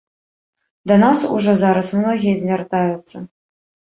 Да 0.91 0.95
нас 1.03 1.19
ужо 1.35 1.51
зараз 1.63 1.91
многія 1.99 2.35
звяртаюцца. 2.45 3.17